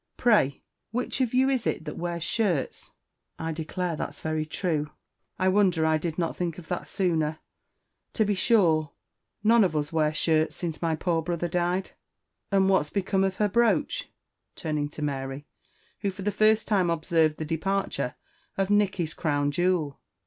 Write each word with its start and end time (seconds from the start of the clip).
Pray, 0.17 0.63
which 0.89 1.21
of 1.21 1.31
you 1.31 1.47
is 1.47 1.67
it 1.67 1.85
that 1.85 1.95
wears 1.95 2.23
shirts?" 2.23 2.89
"I 3.37 3.51
declare 3.51 3.95
that's 3.95 4.19
very 4.19 4.47
true 4.47 4.89
I 5.37 5.47
wonder 5.47 5.85
I 5.85 5.99
did 5.99 6.17
not 6.17 6.35
think 6.35 6.57
of 6.57 6.69
that 6.69 6.87
sooner 6.87 7.37
to 8.13 8.25
be 8.25 8.33
sure, 8.33 8.93
none 9.43 9.63
us 9.63 9.93
wear 9.93 10.11
shirts 10.11 10.55
since 10.55 10.81
my 10.81 10.95
poor 10.95 11.21
brother 11.21 11.47
died." 11.47 11.91
"And 12.51 12.67
what's 12.67 12.89
become 12.89 13.23
of 13.23 13.35
her 13.37 13.47
brooch?" 13.47 14.09
turning 14.55 14.89
to 14.89 15.03
Mary, 15.03 15.45
who 15.99 16.09
for 16.09 16.23
the 16.23 16.31
first 16.31 16.67
time 16.67 16.89
observed 16.89 17.37
the 17.37 17.45
departure 17.45 18.15
of 18.57 18.71
Nicky's 18.71 19.13
crown 19.13 19.51
jewel. 19.51 19.99